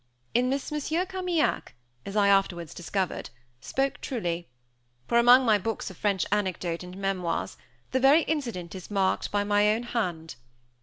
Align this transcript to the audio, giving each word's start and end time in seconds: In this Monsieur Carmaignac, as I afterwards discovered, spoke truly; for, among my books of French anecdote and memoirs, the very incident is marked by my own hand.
In 0.33 0.49
this 0.49 0.71
Monsieur 0.71 1.05
Carmaignac, 1.05 1.75
as 2.07 2.15
I 2.15 2.27
afterwards 2.27 2.73
discovered, 2.73 3.29
spoke 3.59 4.01
truly; 4.01 4.49
for, 5.07 5.19
among 5.19 5.45
my 5.45 5.59
books 5.59 5.91
of 5.91 5.97
French 5.97 6.25
anecdote 6.31 6.81
and 6.81 6.97
memoirs, 6.97 7.55
the 7.91 7.99
very 7.99 8.23
incident 8.23 8.73
is 8.73 8.89
marked 8.89 9.29
by 9.31 9.43
my 9.43 9.69
own 9.75 9.83
hand. 9.83 10.37